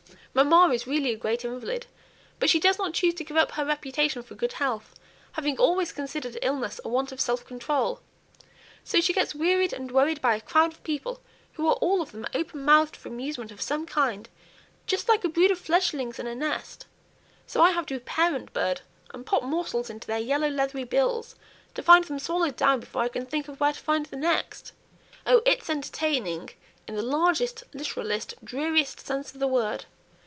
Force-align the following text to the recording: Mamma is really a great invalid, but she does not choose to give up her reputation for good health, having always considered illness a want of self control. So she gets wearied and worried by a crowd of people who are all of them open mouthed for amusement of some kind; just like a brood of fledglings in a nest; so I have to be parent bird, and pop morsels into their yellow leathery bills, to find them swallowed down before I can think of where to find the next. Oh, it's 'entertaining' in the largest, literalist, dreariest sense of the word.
Mamma 0.33 0.73
is 0.73 0.87
really 0.87 1.11
a 1.11 1.17
great 1.17 1.43
invalid, 1.43 1.87
but 2.39 2.49
she 2.49 2.57
does 2.57 2.77
not 2.79 2.93
choose 2.93 3.13
to 3.15 3.25
give 3.25 3.35
up 3.35 3.51
her 3.51 3.65
reputation 3.65 4.23
for 4.23 4.33
good 4.33 4.53
health, 4.53 4.95
having 5.33 5.57
always 5.57 5.91
considered 5.91 6.39
illness 6.41 6.79
a 6.85 6.87
want 6.87 7.11
of 7.11 7.19
self 7.19 7.45
control. 7.45 7.99
So 8.85 9.01
she 9.01 9.11
gets 9.11 9.35
wearied 9.35 9.73
and 9.73 9.91
worried 9.91 10.21
by 10.21 10.35
a 10.37 10.41
crowd 10.41 10.71
of 10.71 10.81
people 10.85 11.19
who 11.53 11.67
are 11.67 11.73
all 11.75 12.01
of 12.01 12.13
them 12.13 12.25
open 12.33 12.63
mouthed 12.63 12.95
for 12.95 13.09
amusement 13.09 13.51
of 13.51 13.59
some 13.61 13.85
kind; 13.85 14.29
just 14.87 15.09
like 15.09 15.25
a 15.25 15.27
brood 15.27 15.51
of 15.51 15.59
fledglings 15.59 16.17
in 16.17 16.27
a 16.27 16.33
nest; 16.33 16.85
so 17.45 17.61
I 17.61 17.71
have 17.71 17.85
to 17.87 17.95
be 17.95 17.99
parent 17.99 18.53
bird, 18.53 18.79
and 19.13 19.25
pop 19.25 19.43
morsels 19.43 19.89
into 19.89 20.07
their 20.07 20.17
yellow 20.19 20.47
leathery 20.49 20.85
bills, 20.85 21.35
to 21.73 21.83
find 21.83 22.05
them 22.05 22.19
swallowed 22.19 22.55
down 22.55 22.79
before 22.79 23.01
I 23.01 23.09
can 23.09 23.25
think 23.25 23.49
of 23.49 23.59
where 23.59 23.73
to 23.73 23.79
find 23.79 24.05
the 24.05 24.15
next. 24.15 24.71
Oh, 25.27 25.41
it's 25.45 25.69
'entertaining' 25.69 26.51
in 26.87 26.95
the 26.95 27.01
largest, 27.03 27.65
literalist, 27.73 28.35
dreariest 28.41 29.01
sense 29.05 29.33
of 29.33 29.41
the 29.41 29.47
word. 29.47 29.87